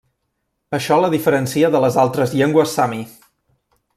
Això 0.77 0.97
la 1.01 1.11
diferència 1.15 1.69
de 1.77 1.83
les 1.85 1.99
altres 2.05 2.35
llengües 2.41 2.75
sami. 2.81 3.07